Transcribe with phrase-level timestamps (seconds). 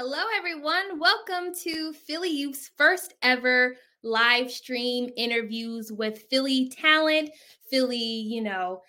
[0.00, 1.00] Hello, everyone.
[1.00, 7.30] Welcome to Philly Youth's first ever live stream interviews with Philly talent,
[7.68, 8.82] Philly, you know,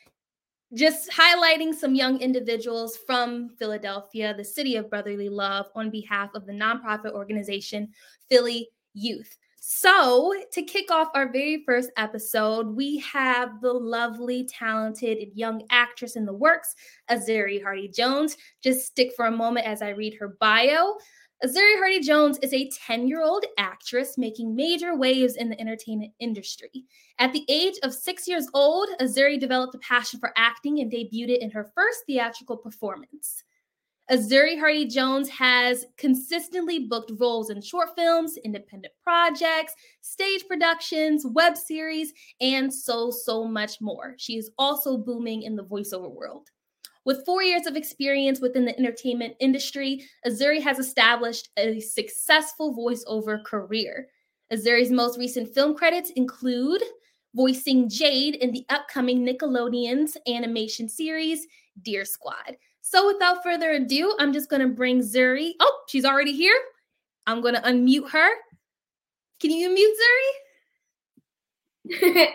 [0.76, 6.46] just highlighting some young individuals from Philadelphia, the city of brotherly love, on behalf of
[6.46, 7.92] the nonprofit organization
[8.30, 9.36] Philly Youth.
[9.72, 16.16] So, to kick off our very first episode, we have the lovely, talented young actress
[16.16, 16.74] in the works,
[17.08, 18.36] Azuri Hardy Jones.
[18.64, 20.96] Just stick for a moment as I read her bio.
[21.46, 26.14] Azuri Hardy Jones is a 10 year old actress making major waves in the entertainment
[26.20, 26.86] industry.
[27.20, 31.38] At the age of six years old, Azuri developed a passion for acting and debuted
[31.38, 33.44] in her first theatrical performance.
[34.12, 41.56] Azuri Hardy Jones has consistently booked roles in short films, independent projects, stage productions, web
[41.56, 44.16] series, and so, so much more.
[44.18, 46.48] She is also booming in the voiceover world.
[47.06, 53.44] With four years of experience within the entertainment industry, Azuri has established a successful voiceover
[53.44, 54.08] career.
[54.52, 56.82] Azuri's most recent film credits include
[57.36, 61.46] voicing Jade in the upcoming Nickelodeon's animation series,
[61.84, 62.58] Deer Squad.
[62.82, 65.54] So without further ado, I'm just going to bring Zuri.
[65.60, 66.58] Oh, she's already here.
[67.28, 68.30] I'm going to unmute her.
[69.40, 70.32] Can you unmute Zuri?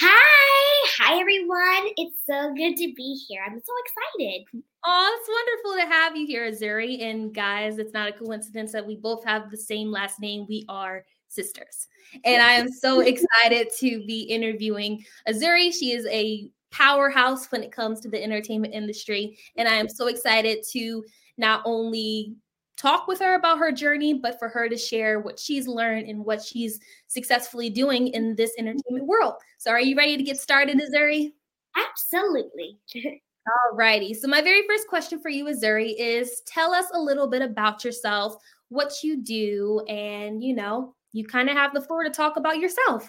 [0.00, 0.88] Hi.
[0.98, 1.92] Hi, everyone.
[1.96, 3.42] It's so good to be here.
[3.44, 4.44] I'm so excited.
[4.84, 7.02] Oh, it's wonderful to have you here, Zuri.
[7.02, 10.46] And guys, it's not a coincidence that we both have the same last name.
[10.48, 11.88] We are sisters.
[12.24, 15.72] And I am so excited to be interviewing Azuri.
[15.72, 19.38] She is a powerhouse when it comes to the entertainment industry.
[19.56, 21.04] And I am so excited to
[21.38, 22.34] not only
[22.76, 26.24] talk with her about her journey, but for her to share what she's learned and
[26.24, 29.34] what she's successfully doing in this entertainment world.
[29.58, 31.32] So, are you ready to get started, Azuri?
[31.76, 32.78] Absolutely.
[32.94, 34.14] All righty.
[34.14, 37.84] So, my very first question for you, Azuri, is tell us a little bit about
[37.84, 38.36] yourself,
[38.68, 42.58] what you do, and you know, you kind of have the floor to talk about
[42.58, 43.08] yourself.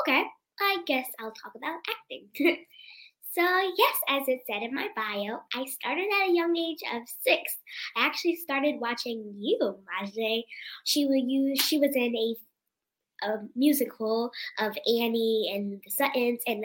[0.00, 0.24] Okay.
[0.60, 2.28] I guess I'll talk about acting.
[3.32, 7.02] so, yes, as it said in my bio, I started at a young age of
[7.24, 7.56] six.
[7.96, 10.44] I actually started watching you, Maje.
[10.84, 11.56] She was you.
[11.56, 12.34] She was in a
[13.22, 16.64] a musical of Annie and the Suttons, and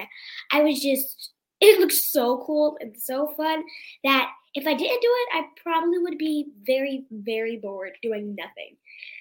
[0.51, 3.63] I was just it looked so cool and so fun
[4.03, 8.77] that if I didn't do it, I probably would be very, very bored doing nothing.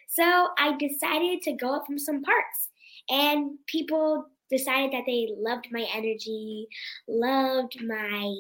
[0.09, 2.71] So I decided to go up from some parts,
[3.09, 6.69] and people decided that they loved my energy,
[7.09, 8.35] loved my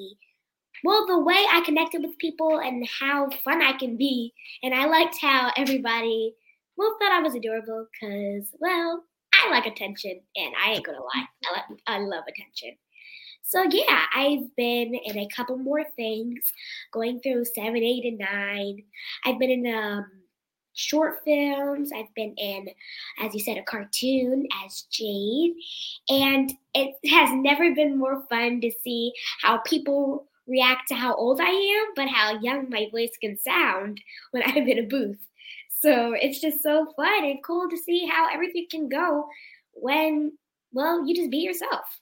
[0.83, 4.35] well, the way I connected with people and how fun I can be.
[4.63, 6.35] And I liked how everybody
[6.77, 11.27] well thought I was adorable because well, I like attention and I ain't gonna lie.
[11.47, 12.77] I like I love attention.
[13.43, 16.53] So yeah, I've been in a couple more things,
[16.93, 18.83] going through seven, eight, and nine.
[19.25, 20.07] I've been in um
[20.75, 21.91] short films.
[21.95, 22.69] I've been in,
[23.23, 25.55] as you said, a cartoon as Jade.
[26.09, 31.41] And it has never been more fun to see how people react to how old
[31.41, 34.01] I am, but how young my voice can sound
[34.33, 35.19] when I'm in a booth.
[35.69, 39.27] So it's just so fun and cool to see how everything can go
[39.75, 40.33] when,
[40.73, 42.01] well, you just be yourself.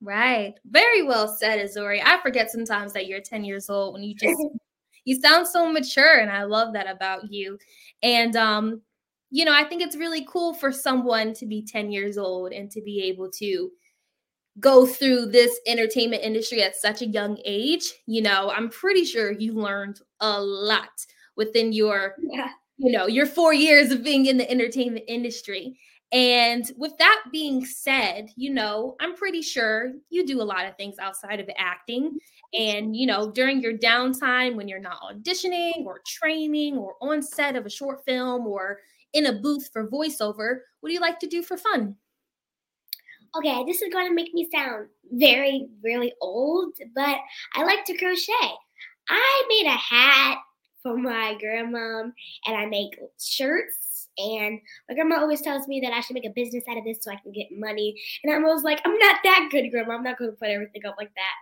[0.00, 0.54] Right.
[0.66, 2.00] Very well said, Azuri.
[2.04, 4.40] I forget sometimes that you're 10 years old when you just
[5.06, 7.58] you sound so mature and I love that about you.
[8.02, 8.82] And um,
[9.30, 12.70] you know, I think it's really cool for someone to be 10 years old and
[12.72, 13.70] to be able to
[14.58, 17.92] go through this entertainment industry at such a young age.
[18.06, 20.88] You know, I'm pretty sure you learned a lot
[21.36, 22.48] within your yeah.
[22.76, 25.78] you know, your 4 years of being in the entertainment industry.
[26.12, 30.76] And with that being said, you know, I'm pretty sure you do a lot of
[30.76, 32.18] things outside of acting.
[32.54, 37.56] And, you know, during your downtime when you're not auditioning or training or on set
[37.56, 38.78] of a short film or
[39.12, 41.96] in a booth for voiceover, what do you like to do for fun?
[43.36, 47.18] Okay, this is going to make me sound very, really old, but
[47.54, 48.54] I like to crochet.
[49.08, 50.38] I made a hat
[50.82, 52.04] for my grandma
[52.46, 53.86] and I make shirts
[54.18, 56.98] and my grandma always tells me that I should make a business out of this
[57.02, 58.00] so I can get money.
[58.24, 59.94] And I'm always like, I'm not that good, grandma.
[59.94, 61.34] I'm not going to put everything up like that.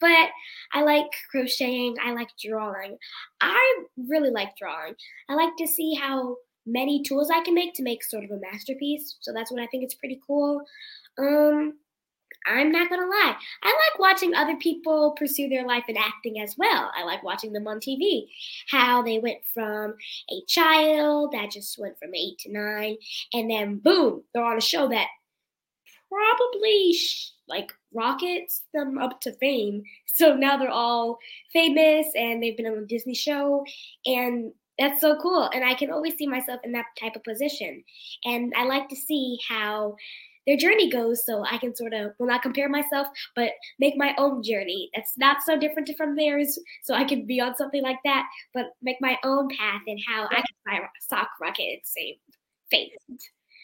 [0.00, 0.30] But
[0.72, 1.96] I like crocheting.
[2.02, 2.96] I like drawing.
[3.40, 4.94] I really like drawing.
[5.28, 6.36] I like to see how
[6.66, 9.16] many tools I can make to make sort of a masterpiece.
[9.20, 10.62] So that's what I think it's pretty cool.
[11.18, 11.74] Um,
[12.46, 13.36] I'm not gonna lie.
[13.62, 16.90] I like watching other people pursue their life in acting as well.
[16.96, 18.28] I like watching them on TV.
[18.70, 19.94] How they went from
[20.30, 22.96] a child that just went from eight to nine,
[23.34, 25.08] and then boom, they're on a show that
[26.10, 29.82] probably sh- like rockets them up to fame.
[30.06, 31.18] So now they're all
[31.52, 33.64] famous and they've been on a Disney show,
[34.06, 35.50] and that's so cool.
[35.52, 37.84] And I can always see myself in that type of position.
[38.24, 39.96] And I like to see how
[40.46, 44.14] their journey goes so I can sort of, well, not compare myself, but make my
[44.16, 44.90] own journey.
[44.94, 46.58] That's not so different from theirs.
[46.82, 48.24] So I can be on something like that,
[48.54, 52.14] but make my own path and how I can sock rocket at the same
[52.70, 52.92] fate.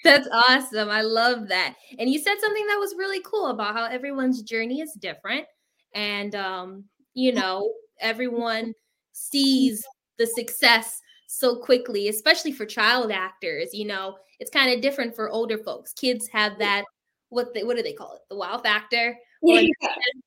[0.04, 0.88] That's awesome.
[0.88, 1.74] I love that.
[1.98, 5.46] And you said something that was really cool about how everyone's journey is different.
[5.94, 6.84] And, um,
[7.14, 7.70] you know,
[8.00, 8.74] everyone
[9.12, 9.84] sees
[10.18, 13.70] the success so quickly, especially for child actors.
[13.72, 15.92] You know, it's kind of different for older folks.
[15.92, 16.84] Kids have that
[17.28, 18.22] what they what do they call it?
[18.30, 19.16] The wow factor.
[19.42, 19.70] Or yeah.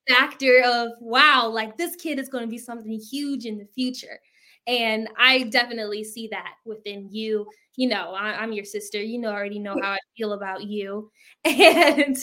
[0.08, 4.18] factor of wow, like this kid is going to be something huge in the future.
[4.66, 7.46] And I definitely see that within you.
[7.76, 9.02] You know, I, am your sister.
[9.02, 11.10] You know, already know how I feel about you.
[11.44, 12.16] And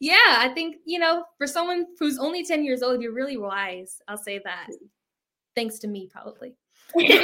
[0.00, 4.00] yeah, I think, you know, for someone who's only 10 years old, you're really wise.
[4.08, 4.68] I'll say that.
[5.54, 6.56] Thanks to me, probably.
[6.96, 7.22] yeah.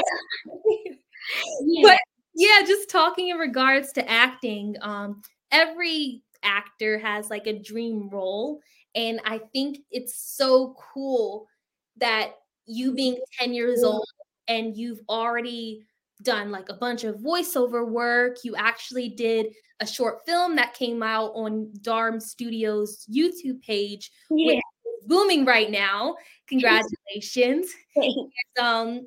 [1.83, 1.99] But
[2.35, 8.61] yeah, just talking in regards to acting, um, every actor has like a dream role.
[8.95, 11.47] And I think it's so cool
[11.97, 12.33] that
[12.67, 14.07] you being 10 years old
[14.49, 15.87] and you've already
[16.23, 18.39] done like a bunch of voiceover work.
[18.45, 19.47] You actually did
[19.81, 24.61] a short film that came out on Dhar Mann Studios YouTube page, yeah.
[25.07, 26.17] booming right now.
[26.49, 27.69] Congratulations.
[27.97, 28.31] and,
[28.61, 29.07] um,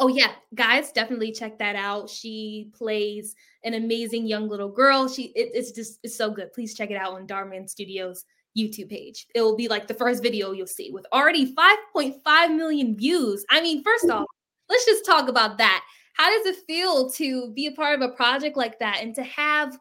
[0.00, 2.08] oh yeah, guys, definitely check that out.
[2.08, 3.34] She plays
[3.64, 5.08] an amazing young little girl.
[5.08, 6.52] She it, it's just it's so good.
[6.52, 8.24] Please check it out on Dhar Mann Studios
[8.56, 9.26] YouTube page.
[9.34, 13.44] It will be like the first video you'll see with already 5.5 million views.
[13.50, 14.26] I mean, first off,
[14.68, 15.84] let's just talk about that.
[16.14, 19.22] How does it feel to be a part of a project like that and to
[19.22, 19.78] have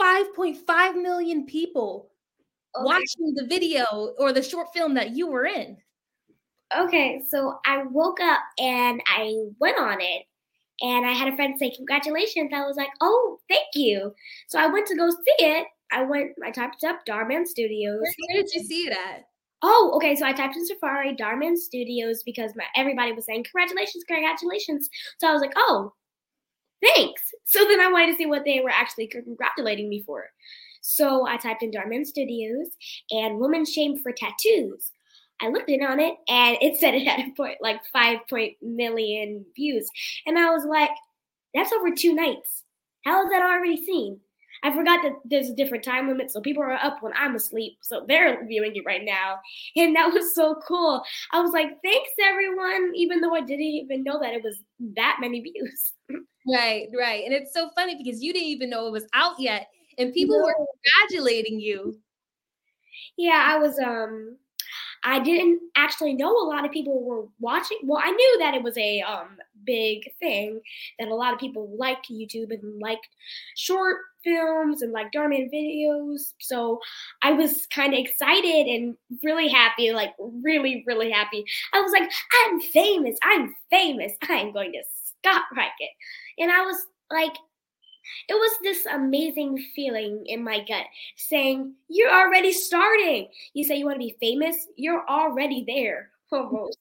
[0.00, 2.10] 5.5 million people
[2.76, 2.84] okay.
[2.84, 3.84] watching the video
[4.18, 5.78] or the short film that you were in?
[6.76, 10.22] Okay, so I woke up and I went on it
[10.80, 12.50] and I had a friend say, Congratulations.
[12.54, 14.14] I was like, Oh, thank you.
[14.48, 15.66] So I went to go see it.
[15.90, 18.00] I went, I typed up Dhar Mann Studios.
[18.00, 19.24] Where did you see it at?
[19.62, 20.16] Oh, okay.
[20.16, 24.88] So I typed in Safari Dhar Mann Studios because my, everybody was saying congratulations, congratulations.
[25.18, 25.92] So I was like, oh,
[26.82, 27.22] thanks.
[27.44, 30.24] So then I wanted to see what they were actually congratulating me for.
[30.80, 32.66] So I typed in Dhar Mann Studios
[33.10, 34.90] and woman shamed for tattoos.
[35.40, 39.44] I looked in on it and it said it had point, like five point million
[39.56, 39.88] views,
[40.26, 40.90] and I was like,
[41.54, 42.64] that's over two nights.
[43.04, 44.20] How is that already seen?
[44.62, 47.78] I forgot that there's a different time limit, so people are up when I'm asleep,
[47.80, 49.38] so they're viewing it right now,
[49.76, 51.02] and that was so cool.
[51.32, 54.58] I was like, thanks everyone, even though I didn't even know that it was
[54.96, 55.92] that many views.
[56.48, 59.68] right, right, and it's so funny because you didn't even know it was out yet,
[59.98, 60.44] and people no.
[60.44, 61.98] were congratulating you.
[63.16, 64.36] Yeah, I was um
[65.04, 67.78] I didn't actually know a lot of people were watching.
[67.82, 70.60] Well, I knew that it was a um, big thing
[70.98, 73.08] that a lot of people liked YouTube and liked
[73.56, 76.32] short films and like Dhar Mann videos.
[76.40, 76.80] So
[77.22, 81.44] I was kind of excited and really happy, like really, really happy.
[81.72, 82.10] I was like,
[82.44, 83.18] I'm famous.
[83.22, 84.12] I'm famous.
[84.22, 84.82] I'm going to
[85.22, 85.90] skyrocket.
[86.38, 86.76] And I was
[87.10, 87.34] like,
[88.28, 90.86] it was this amazing feeling in my gut
[91.16, 93.28] saying, You're already starting.
[93.54, 96.78] You say you want to be famous, you're already there almost.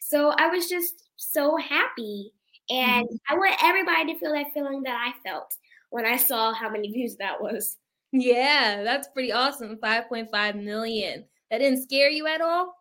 [0.00, 2.32] So I was just so happy.
[2.70, 3.34] And mm-hmm.
[3.34, 5.54] I want everybody to feel that feeling that I felt
[5.92, 7.76] when I saw how many views that was.
[8.12, 9.78] Yeah, that's pretty awesome.
[9.82, 11.24] 5.5 million.
[11.50, 12.74] That didn't scare you at all?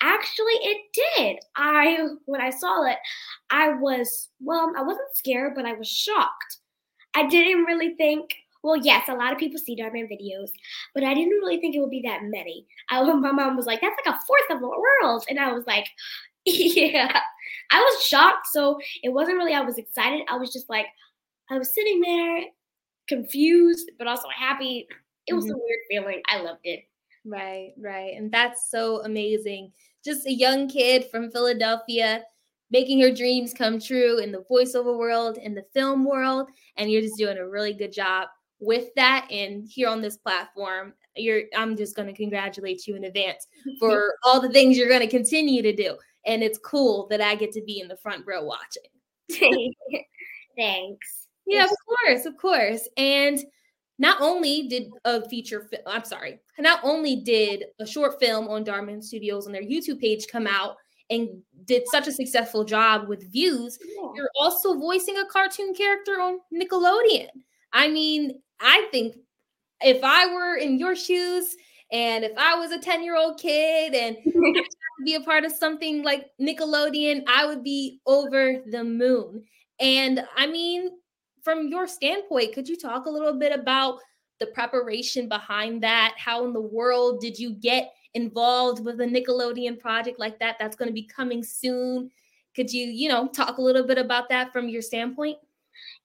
[0.00, 0.78] Actually, it
[1.16, 1.38] did.
[1.56, 2.98] I when I saw it,
[3.50, 6.58] I was well, I wasn't scared, but I was shocked
[7.14, 8.30] I didn't really think.
[8.62, 10.50] Well, yes, a lot of people see Dhar Mann videos,
[10.94, 12.66] but I didn't really think it would be that many.
[12.90, 15.66] I, my mom was like, "That's like a fourth of the world," and I was
[15.66, 15.86] like,
[16.44, 17.20] "Yeah."
[17.70, 19.52] I was shocked, so it wasn't really.
[19.52, 20.22] I was excited.
[20.28, 20.86] I was just like,
[21.50, 22.42] I was sitting there,
[23.08, 24.86] confused, but also happy.
[25.26, 25.54] It was mm-hmm.
[25.54, 26.22] a weird feeling.
[26.28, 26.80] I loved it.
[27.24, 29.72] Right, right, and that's so amazing.
[30.04, 32.22] Just a young kid from Philadelphia
[32.70, 37.02] making her dreams come true in the voiceover world, in the film world, and you're
[37.02, 38.28] just doing a really good job
[38.60, 39.26] with that.
[39.30, 43.46] And here on this platform, you're I'm just going to congratulate you in advance
[43.80, 45.96] for all the things you're going to continue to do.
[46.26, 48.82] And it's cool that I get to be in the front row watching.
[50.56, 51.27] Thanks.
[51.48, 52.88] Yeah, of course, of course.
[52.96, 53.38] And
[53.98, 58.84] not only did a feature I'm sorry, not only did a short film on Dhar
[58.84, 60.76] Mann Studios on their YouTube page come out
[61.10, 61.28] and
[61.64, 64.10] did such a successful job with views, yeah.
[64.14, 67.28] you're also voicing a cartoon character on Nickelodeon.
[67.72, 69.16] I mean, I think
[69.82, 71.56] if I were in your shoes
[71.90, 74.16] and if I was a 10 year old kid and
[75.04, 79.44] be a part of something like Nickelodeon, I would be over the moon.
[79.80, 80.90] And I mean,
[81.48, 84.00] from your standpoint, could you talk a little bit about
[84.38, 86.14] the preparation behind that?
[86.18, 90.76] How in the world did you get involved with a Nickelodeon project like that that's
[90.76, 92.10] going to be coming soon?
[92.54, 95.38] Could you, you know, talk a little bit about that from your standpoint?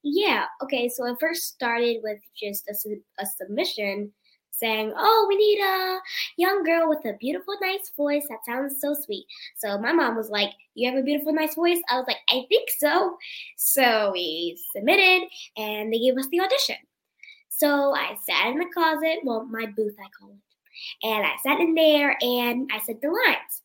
[0.02, 0.46] Yeah.
[0.64, 0.88] Okay.
[0.88, 4.14] So I first started with just a, a submission
[4.64, 6.00] saying, Oh, we need a
[6.38, 8.26] young girl with a beautiful, nice voice.
[8.30, 9.26] That sounds so sweet.
[9.58, 11.80] So my mom was like, You have a beautiful, nice voice?
[11.90, 13.18] I was like, I think so.
[13.58, 15.28] So we submitted
[15.58, 16.78] and they gave us the audition.
[17.50, 21.08] So I sat in the closet, well, my booth, I call it.
[21.08, 23.62] And I sat in there and I said the lines.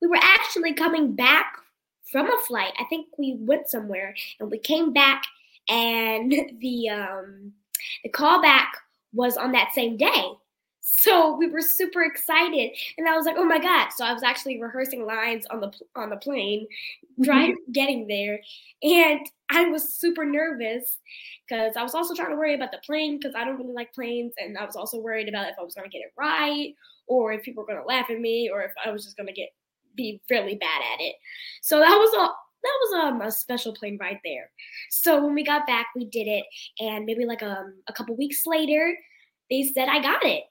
[0.00, 1.56] We were actually coming back
[2.10, 2.72] from a flight.
[2.78, 5.24] I think we went somewhere and we came back
[5.68, 7.52] and the um
[8.02, 8.68] the callback
[9.12, 10.32] was on that same day.
[10.82, 14.22] So we were super excited, and I was like, "Oh my god!" So I was
[14.22, 17.22] actually rehearsing lines on the on the plane, mm-hmm.
[17.22, 18.40] driving, getting there,
[18.82, 20.98] and I was super nervous
[21.46, 23.92] because I was also trying to worry about the plane because I don't really like
[23.92, 26.74] planes, and I was also worried about if I was going to get it right,
[27.06, 29.26] or if people were going to laugh at me, or if I was just going
[29.26, 29.50] to get
[29.96, 31.16] be really bad at it.
[31.60, 34.50] So that was a that was um, a special plane right there.
[34.90, 36.44] So when we got back, we did it,
[36.78, 38.96] and maybe like um, a couple weeks later,
[39.50, 40.44] they said I got it.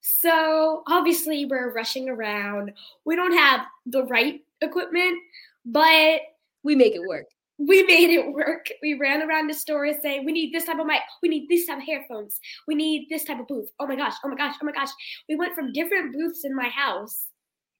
[0.00, 2.72] So obviously we're rushing around.
[3.04, 5.18] We don't have the right equipment,
[5.64, 6.20] but
[6.62, 7.26] we make it work.
[7.58, 8.66] We made it work.
[8.82, 11.00] We ran around the store saying, we need this type of mic.
[11.22, 12.38] We need this type of headphones.
[12.68, 13.70] We need this type of booth.
[13.80, 14.12] Oh my gosh.
[14.22, 14.54] Oh my gosh.
[14.62, 14.90] Oh my gosh.
[15.28, 17.24] We went from different booths in my house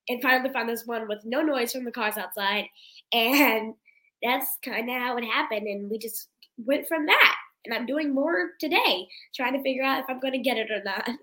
[0.08, 2.66] and finally found this one with no noise from the cars outside.
[3.12, 3.74] And
[4.22, 5.66] that's kind of how it happened.
[5.66, 7.36] And we just went from that.
[7.64, 10.70] And I'm doing more today, trying to figure out if I'm going to get it
[10.70, 11.08] or not.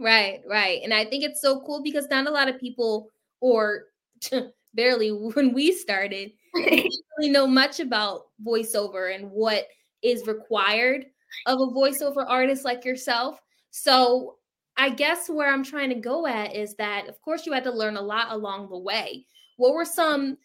[0.00, 0.80] Right, right.
[0.84, 3.10] And I think it's so cool because not a lot of people,
[3.40, 3.86] or
[4.74, 9.66] barely when we started, didn't really know much about voiceover and what
[10.02, 11.06] is required
[11.46, 13.40] of a voiceover artist like yourself.
[13.70, 14.36] So
[14.76, 17.72] I guess where I'm trying to go at is that, of course, you had to
[17.72, 19.26] learn a lot along the way.
[19.56, 20.38] What were some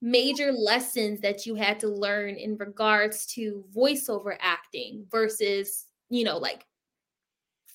[0.00, 6.38] major lessons that you had to learn in regards to voiceover acting versus, you know,
[6.38, 6.64] like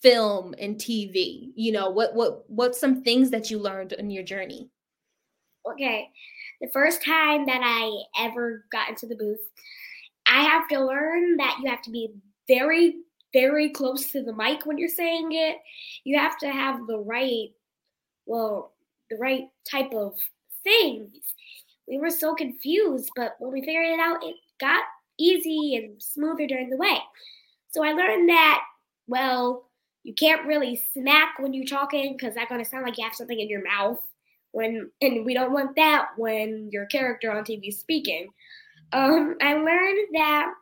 [0.02, 1.52] film and TV?
[1.56, 4.70] You know, what what what's some things that you learned in your journey?
[5.72, 6.10] Okay.
[6.62, 9.40] The first time that I ever got into the booth,
[10.26, 12.10] I have to learn that you have to be
[12.48, 12.96] very
[13.36, 15.58] very close to the mic when you're saying it.
[16.06, 17.50] You have to have the right,
[18.26, 18.72] well,
[19.10, 20.14] the right type of
[20.64, 21.12] things.
[21.88, 24.84] We were so confused, but when we figured it out, it got
[25.18, 26.98] easy and smoother during the way.
[27.70, 28.64] So I learned that,
[29.08, 29.70] well,
[30.04, 33.16] you can't really smack when you're talking because that's going to sound like you have
[33.16, 34.00] something in your mouth.
[34.52, 38.30] When and we don't want that when your character on TV is speaking.
[38.94, 40.54] Um, I learned that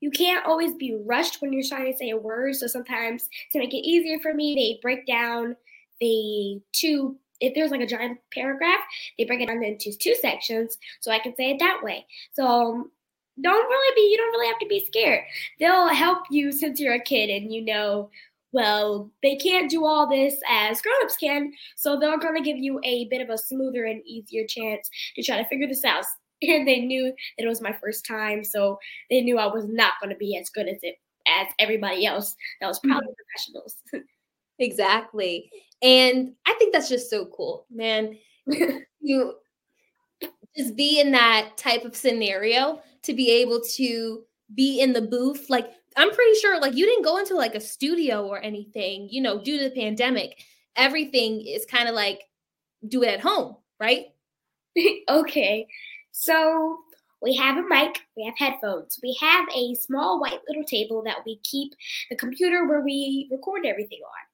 [0.00, 2.56] you can't always be rushed when you're trying to say a word.
[2.56, 5.54] So sometimes to make it easier for me, they break down
[6.00, 7.16] the two.
[7.40, 8.80] If there's like a giant paragraph,
[9.18, 12.06] they break it down into two sections so I can say it that way.
[12.32, 12.90] So um,
[13.40, 15.24] don't really be, you don't really have to be scared.
[15.58, 18.10] They'll help you since you're a kid and you know
[18.52, 22.80] well, they can't do all this as grown-ups can, so they're going to give you
[22.82, 26.04] a bit of a smoother and easier chance to try to figure this out
[26.42, 28.78] and they knew that it was my first time, so
[29.08, 30.96] they knew I was not going to be as good as it
[31.28, 33.12] as everybody else that was probably mm-hmm.
[33.28, 33.76] professionals.
[34.58, 35.50] exactly,
[35.82, 38.16] and I think that's just so cool, man.
[39.00, 39.34] you
[40.56, 44.22] just be in that type of scenario to be able to
[44.54, 47.60] be in the booth like i'm pretty sure like you didn't go into like a
[47.60, 50.42] studio or anything you know due to the pandemic
[50.74, 52.22] everything is kind of like
[52.88, 54.06] do it at home right
[55.08, 55.68] okay
[56.10, 56.78] so
[57.22, 61.18] we have a mic, we have headphones, we have a small white little table that
[61.26, 61.74] we keep
[62.08, 64.29] the computer where we record everything on.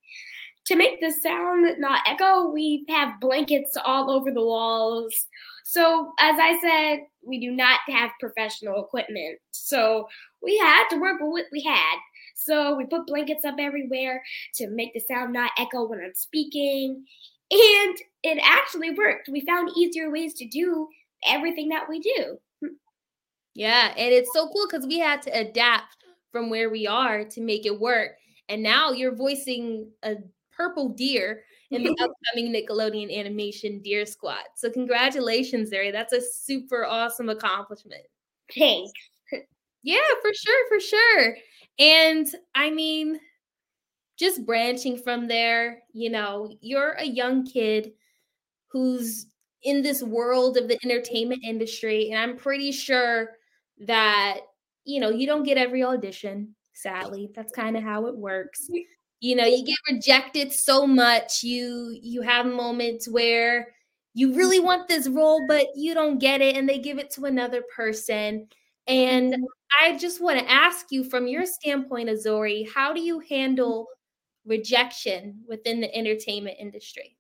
[0.66, 5.26] To make the sound not echo, we have blankets all over the walls.
[5.64, 9.38] So, as I said, we do not have professional equipment.
[9.52, 10.08] So,
[10.42, 11.96] we had to work with what we had.
[12.34, 14.22] So, we put blankets up everywhere
[14.56, 17.04] to make the sound not echo when I'm speaking.
[17.50, 19.28] And it actually worked.
[19.28, 20.88] We found easier ways to do
[21.26, 22.38] everything that we do.
[23.54, 25.96] Yeah, and it's so cool because we had to adapt
[26.30, 28.10] from where we are to make it work.
[28.48, 30.16] And now you're voicing a
[30.56, 34.44] purple deer in the upcoming Nickelodeon animation Deer Squad.
[34.56, 35.92] So congratulations, Zari.
[35.92, 38.02] That's a super awesome accomplishment.
[38.56, 38.92] Thanks.
[39.82, 41.36] yeah, for sure, for sure.
[41.78, 43.20] And I mean,
[44.18, 47.92] just branching from there, you know, you're a young kid
[48.68, 49.26] who's
[49.62, 52.10] in this world of the entertainment industry.
[52.10, 53.30] And I'm pretty sure
[53.86, 54.40] that,
[54.84, 57.30] you know, you don't get every audition, sadly.
[57.34, 58.68] That's kind of how it works.
[59.26, 61.42] You know, you get rejected so much.
[61.42, 63.74] You you have moments where
[64.14, 67.24] you really want this role, but you don't get it, and they give it to
[67.24, 68.46] another person.
[68.86, 69.44] And mm-hmm.
[69.82, 73.88] I just want to ask you, from your standpoint, Azuri, how do you handle
[74.44, 77.16] rejection within the entertainment industry?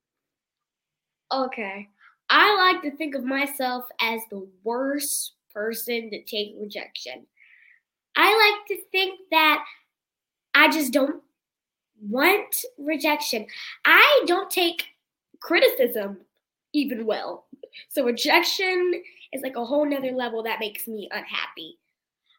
[1.32, 1.88] Okay.
[2.30, 7.26] I like to think of myself as the worst person to take rejection.
[8.14, 9.64] I like to think that
[10.54, 11.20] I just don't
[12.00, 13.46] want rejection.
[13.84, 14.84] I don't take
[15.40, 16.18] criticism
[16.72, 17.46] even well.
[17.88, 21.78] So rejection is like a whole nother level that makes me unhappy.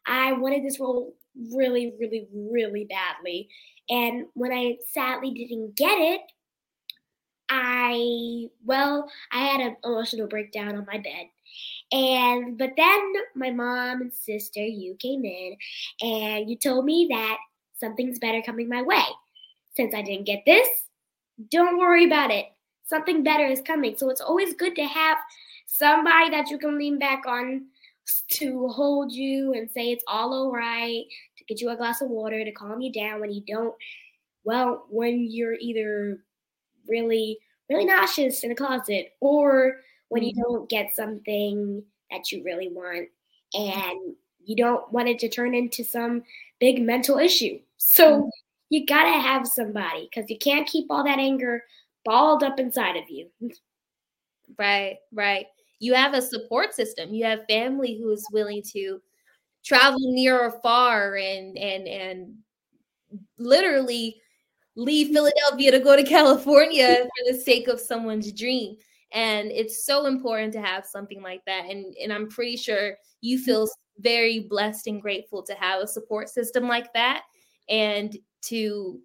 [0.06, 1.14] I wanted this role
[1.52, 3.48] really, really, really badly.
[3.90, 6.20] And when I sadly didn't get it,
[7.50, 11.26] I, well, I had an emotional breakdown on my bed.
[11.90, 15.56] And, but then my mom and sister, you came in
[16.02, 17.38] and you told me that
[17.78, 19.02] something's better coming my way.
[19.78, 20.66] Since I didn't get this,
[21.52, 22.46] don't worry about it.
[22.84, 23.96] Something better is coming.
[23.96, 25.18] So it's always good to have
[25.66, 27.66] somebody that you can lean back on
[28.30, 31.04] to hold you and say it's all all right,
[31.36, 33.72] to get you a glass of water, to calm you down when you don't,
[34.42, 36.18] well, when you're either
[36.88, 37.38] really,
[37.70, 39.76] really nauseous in the closet or
[40.08, 40.54] when you mm-hmm.
[40.54, 43.08] don't get something that you really want
[43.54, 46.24] and you don't want it to turn into some
[46.58, 47.60] big mental issue.
[47.76, 48.28] So mm-hmm.
[48.70, 51.62] You got to have somebody because you can't keep all that anger
[52.04, 53.28] balled up inside of you.
[54.58, 55.44] Right, right.
[55.78, 57.12] You have a support system.
[57.12, 58.98] You have family who is willing to
[59.62, 62.34] travel near or far and and and
[63.38, 64.20] literally
[64.74, 68.76] leave philadelphia to go to california for the sake of someone's dream.
[69.12, 71.66] And it's so important to have something like that.
[71.68, 73.44] And and i'm pretty sure you mm-hmm.
[73.44, 77.24] feel very blessed and grateful to have a support system like that.
[77.68, 79.00] And to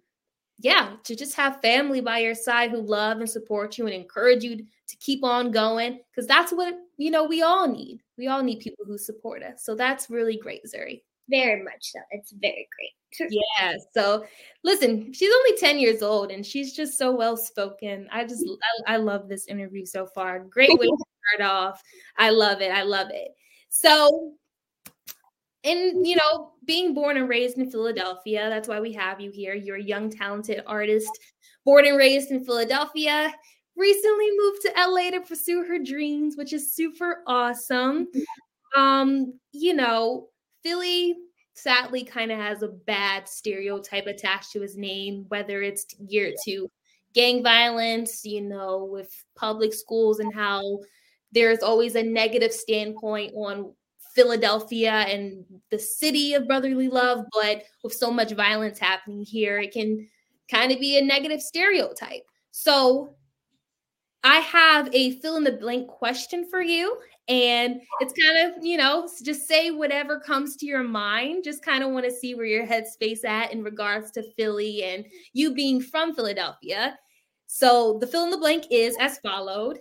[0.58, 4.44] yeah, to just have family by your side who love and support you and encourage
[4.44, 8.00] you to keep on going because that's what you know we all need.
[8.16, 9.64] We all need people who support us.
[9.64, 11.02] So that's really great, Zuri.
[11.28, 11.98] Very much so.
[12.10, 13.30] It's very great.
[13.60, 13.76] yeah.
[13.92, 14.24] So
[14.62, 18.08] listen, she's only 10 years old and she's just so well spoken.
[18.12, 18.44] I just
[18.86, 20.40] I, I love this interview so far.
[20.40, 20.96] Great way to
[21.36, 21.82] start off.
[22.16, 22.70] I love it.
[22.70, 23.28] I love it.
[23.70, 24.34] So
[25.64, 29.54] and you know being born and raised in philadelphia that's why we have you here.
[29.54, 31.10] You're a young talented artist
[31.64, 33.32] born and raised in philadelphia.
[33.76, 38.08] Recently moved to la to pursue her dreams which is super awesome.
[38.76, 40.28] Um you know
[40.62, 41.16] philly
[41.54, 46.68] sadly kind of has a bad stereotype attached to his name whether it's geared to
[47.14, 50.80] gang violence you know with public schools and how
[51.30, 53.72] there's always a negative standpoint on
[54.14, 59.72] Philadelphia and the city of brotherly love, but with so much violence happening here, it
[59.72, 60.08] can
[60.50, 62.22] kind of be a negative stereotype.
[62.50, 63.16] So
[64.22, 66.98] I have a fill in the blank question for you.
[67.28, 71.44] And it's kind of, you know, just say whatever comes to your mind.
[71.44, 75.04] Just kind of want to see where your headspace at in regards to Philly and
[75.32, 76.98] you being from Philadelphia.
[77.46, 79.80] So the fill in the blank is as followed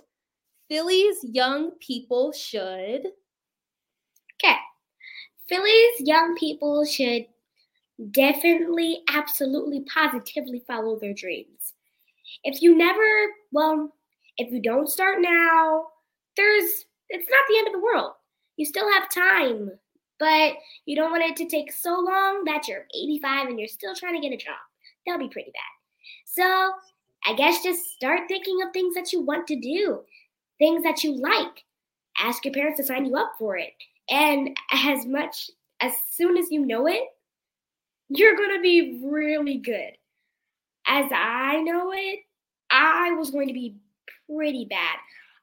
[0.70, 3.08] Philly's young people should
[4.44, 4.56] Okay.
[5.48, 7.26] Philly's young people should
[8.12, 11.74] definitely, absolutely, positively follow their dreams.
[12.44, 13.02] If you never,
[13.52, 13.94] well,
[14.38, 15.86] if you don't start now,
[16.36, 18.14] there's, it's not the end of the world.
[18.58, 19.72] You still have time,
[20.20, 20.54] but
[20.86, 24.16] you don't want it to take so long that you're 85 and you're still trying
[24.20, 24.56] to get a job.
[25.06, 25.62] That'll be pretty bad.
[26.26, 26.72] So
[27.26, 30.02] I guess just start thinking of things that you want to do,
[30.60, 31.64] things that you like.
[32.18, 33.74] Ask your parents to sign you up for it.
[34.10, 35.50] And as much
[35.82, 37.04] as soon as you know it,
[38.10, 39.92] you're going to be really good.
[40.86, 42.20] As I know it,
[42.70, 43.76] I was going to be
[44.30, 44.98] pretty bad.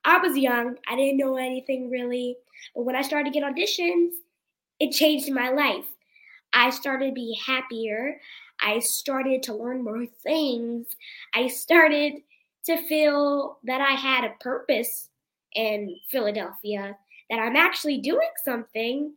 [0.04, 2.36] I was young, I didn't know anything really.
[2.74, 4.10] But when I started to get auditions,
[4.78, 5.86] it changed my life.
[6.52, 8.20] I started to be happier.
[8.60, 10.86] I started to learn more things.
[11.34, 12.14] I started
[12.66, 15.08] to feel that I had a purpose
[15.54, 16.96] in Philadelphia
[17.30, 19.14] that I'm actually doing something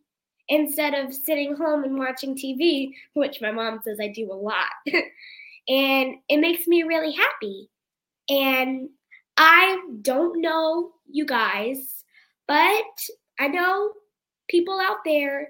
[0.48, 4.72] instead of sitting home and watching TV, which my mom says I do a lot.
[5.68, 7.70] and it makes me really happy.
[8.30, 8.90] And
[9.36, 12.04] I don't know you guys,
[12.48, 12.84] but
[13.40, 13.92] I know
[14.48, 15.50] people out there,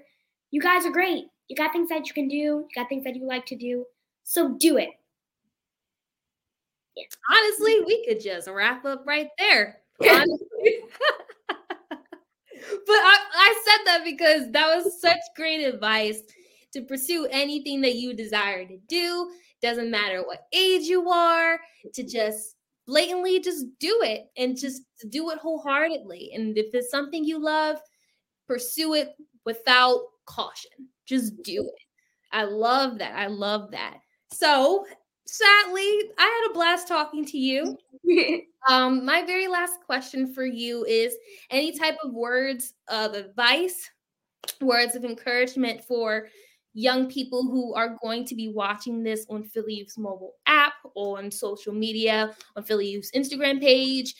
[0.50, 1.26] you guys are great.
[1.48, 3.84] You got things that you can do, you got things that you like to do.
[4.22, 4.90] So do it.
[6.96, 7.04] Yeah.
[7.30, 9.80] Honestly, we could just wrap up right there.
[10.02, 10.38] Honestly.
[12.86, 16.20] but I, I said that because that was such great advice
[16.72, 19.30] to pursue anything that you desire to do.
[19.62, 21.58] Doesn't matter what age you are,
[21.94, 26.32] to just blatantly just do it and just do it wholeheartedly.
[26.34, 27.78] And if it's something you love,
[28.46, 30.70] pursue it without caution.
[31.06, 31.82] Just do it.
[32.32, 33.14] I love that.
[33.14, 33.98] I love that.
[34.32, 34.84] So,
[35.26, 37.78] sadly, I had a blast talking to you.
[38.68, 41.16] um, my very last question for you is
[41.50, 43.90] any type of words of advice,
[44.60, 46.28] words of encouragement for
[46.74, 51.30] young people who are going to be watching this on Philly Youth's mobile app, on
[51.30, 54.14] social media, on Philly Youth's Instagram page,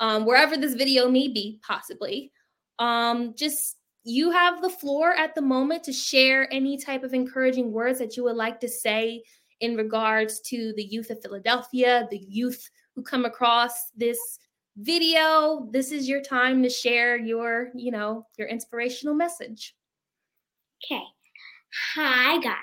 [0.00, 2.32] um, wherever this video may be, possibly.
[2.78, 7.72] Um, just you have the floor at the moment to share any type of encouraging
[7.72, 9.22] words that you would like to say
[9.60, 14.38] in regards to the youth of Philadelphia, the youth who come across this
[14.76, 15.68] video.
[15.72, 19.74] This is your time to share your, you know, your inspirational message.
[20.84, 21.02] Okay.
[21.94, 22.54] Hi, guys.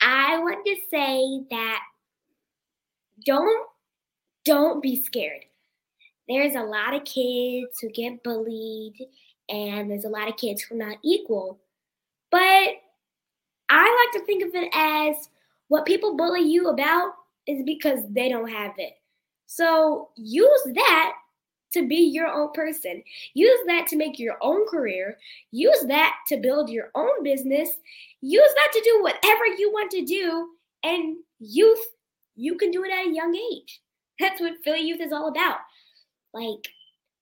[0.00, 1.80] I want to say that
[3.24, 3.66] don't
[4.44, 5.44] don't be scared.
[6.28, 8.94] There's a lot of kids who get bullied
[9.48, 11.60] and there's a lot of kids who are not equal.
[12.30, 12.40] But
[13.68, 15.28] I like to think of it as
[15.68, 17.12] what people bully you about
[17.46, 18.94] is because they don't have it.
[19.46, 21.12] So use that
[21.72, 23.02] to be your own person.
[23.34, 25.18] Use that to make your own career.
[25.50, 27.68] Use that to build your own business.
[28.20, 30.48] Use that to do whatever you want to do.
[30.82, 31.84] And youth,
[32.36, 33.80] you can do it at a young age.
[34.20, 35.58] That's what Philly Youth is all about.
[36.32, 36.68] Like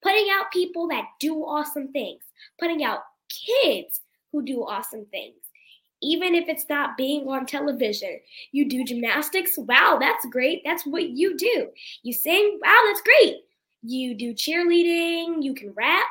[0.02, 2.22] putting out people that do awesome things,
[2.58, 4.00] putting out kids
[4.32, 5.41] who do awesome things.
[6.02, 8.18] Even if it's not being on television,
[8.50, 9.56] you do gymnastics.
[9.56, 10.62] Wow, that's great.
[10.64, 11.68] That's what you do.
[12.02, 12.58] You sing.
[12.62, 13.42] Wow, that's great
[13.82, 16.06] you do cheerleading, you can rap.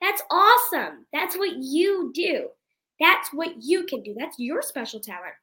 [0.00, 1.06] That's awesome.
[1.12, 2.48] That's what you do.
[3.00, 4.14] That's what you can do.
[4.18, 5.34] That's your special talent.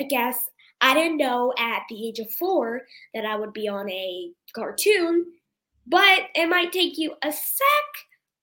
[0.00, 2.82] I guess I didn't know at the age of four
[3.14, 5.26] that I would be on a cartoon,
[5.86, 7.66] but it might take you a sec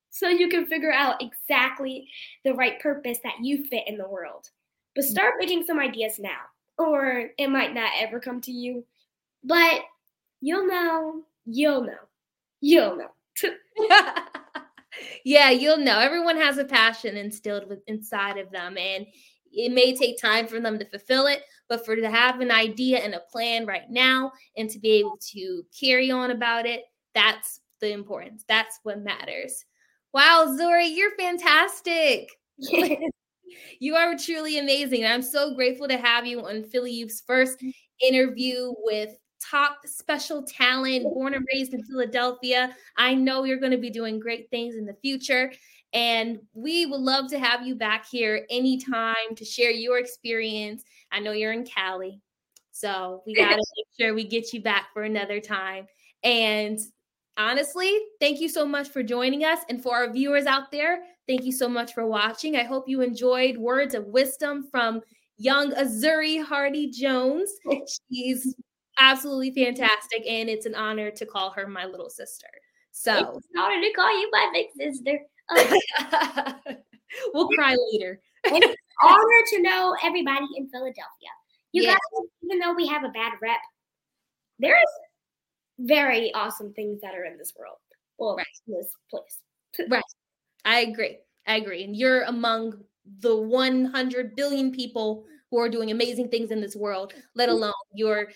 [0.10, 2.08] so you can figure out exactly
[2.46, 4.50] the right purpose that you fit in the world.
[4.98, 5.10] But mm.
[5.10, 6.42] start making some ideas now,
[6.80, 8.84] or it might not ever come to you,
[9.44, 9.82] but
[10.42, 11.94] you'll know, you'll know.
[12.60, 13.12] You'll know.
[15.24, 16.00] yeah, you'll know.
[16.00, 19.06] Everyone has a passion instilled with inside of them, and
[19.52, 22.98] it may take time for them to fulfill it, but for to have an idea
[22.98, 27.62] and a plan right now and to be able to carry on about it, that's
[27.82, 28.44] the importance.
[28.48, 29.64] That's what matters.
[30.12, 32.30] Wow, Zuri, you're fantastic.
[33.80, 35.06] you are truly amazing.
[35.06, 37.72] I'm so grateful to have you on Philly Youth's first mm.
[38.02, 42.76] interview with top special talent, born and raised in Philadelphia.
[42.98, 45.52] I know you're going to be doing great things in the future.
[45.94, 50.84] And we would love to have you back here anytime to share your experience.
[51.12, 52.22] I know you're in Cali.
[52.72, 55.88] So we got to make sure we get you back for another time.
[56.24, 56.80] And
[57.38, 59.60] honestly, thank you so much for joining us.
[59.70, 62.56] And for our viewers out there, thank you so much for watching.
[62.56, 65.02] I hope you enjoyed words of wisdom from
[65.38, 67.52] young Azuri Hardy Jones.
[68.12, 68.56] She's
[69.00, 70.26] absolutely fantastic.
[70.28, 72.48] And it's an honor to call her my little sister.
[72.92, 75.20] So it's an honor to call you my big sister.
[75.50, 76.60] Oh.
[77.34, 78.20] we'll cry later.
[78.44, 81.30] it's an honor to know everybody in Philadelphia.
[81.72, 81.96] You guys,
[82.44, 83.60] even though we have a bad rep,
[84.60, 84.78] there's
[85.80, 87.78] very awesome things that are in this world.
[88.18, 88.46] Well, right.
[88.68, 89.88] in this place.
[89.90, 90.04] right.
[90.68, 91.18] I agree.
[91.48, 91.86] I agree.
[91.86, 92.74] And you're among
[93.20, 98.28] the 100 billion people who are doing amazing things in this world, let alone you're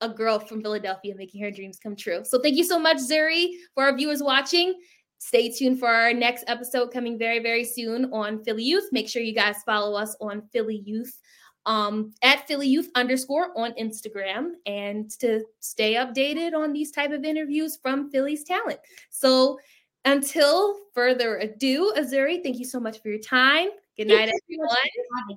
[0.00, 2.22] a girl from Philadelphia making her dreams come true.
[2.24, 4.74] So thank you so much, Zuri, for our viewers watching.
[5.18, 8.88] Stay tuned for our next episode coming very, very soon on Philly Youth.
[8.92, 11.18] Make sure you guys follow us on Philly Youth
[11.66, 17.24] um, at Philly Youth underscore on Instagram and to stay updated on these type of
[17.24, 18.78] interviews from Philly's talent.
[19.10, 19.58] So
[20.06, 23.68] until further ado, Azuri, thank you so much for your time.
[23.96, 24.76] Good night, everyone.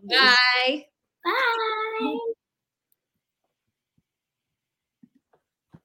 [0.08, 0.86] Bye.
[1.26, 2.34] Bye.